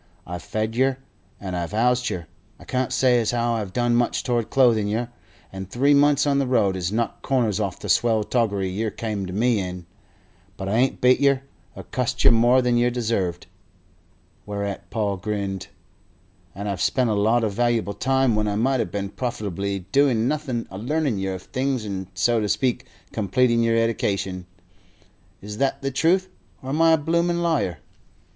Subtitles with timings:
[0.25, 0.97] I've fed yer
[1.39, 2.25] and I've housed yer
[2.59, 5.09] I can't say as how I've done much toward clothing yer
[5.53, 9.27] and three months on the road has knocked corners off the swell toggery yer came
[9.27, 9.85] to me in;
[10.57, 11.43] but I ain't beat yer
[11.75, 13.45] or cussed yer more than yer deserved"
[14.47, 15.67] whereat Paul grinned
[16.55, 20.27] "and I've spent a lot of valuable time, when I might have been profitably doing
[20.27, 24.47] nothing, a larning yer of things and, so to speak, completing yer eddication.
[25.43, 26.27] Is that the truth,
[26.63, 27.77] or am I a bloomin' liar?"